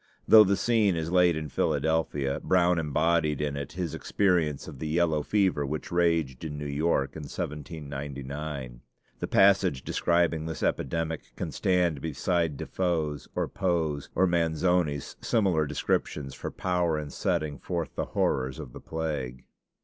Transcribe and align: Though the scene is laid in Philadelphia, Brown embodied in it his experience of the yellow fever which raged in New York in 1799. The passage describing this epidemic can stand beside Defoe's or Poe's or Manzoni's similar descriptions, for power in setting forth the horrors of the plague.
Though 0.27 0.43
the 0.43 0.57
scene 0.57 0.95
is 0.95 1.11
laid 1.11 1.35
in 1.35 1.49
Philadelphia, 1.49 2.39
Brown 2.39 2.79
embodied 2.79 3.39
in 3.39 3.55
it 3.55 3.73
his 3.73 3.93
experience 3.93 4.67
of 4.67 4.79
the 4.79 4.87
yellow 4.87 5.21
fever 5.21 5.63
which 5.63 5.91
raged 5.91 6.43
in 6.43 6.57
New 6.57 6.65
York 6.65 7.15
in 7.15 7.21
1799. 7.25 8.81
The 9.19 9.27
passage 9.27 9.83
describing 9.83 10.47
this 10.47 10.63
epidemic 10.63 11.35
can 11.35 11.51
stand 11.51 12.01
beside 12.01 12.57
Defoe's 12.57 13.27
or 13.35 13.47
Poe's 13.47 14.09
or 14.15 14.25
Manzoni's 14.25 15.17
similar 15.21 15.67
descriptions, 15.67 16.33
for 16.33 16.49
power 16.49 16.97
in 16.97 17.11
setting 17.11 17.59
forth 17.59 17.93
the 17.93 18.05
horrors 18.05 18.57
of 18.57 18.73
the 18.73 18.81
plague. 18.81 19.45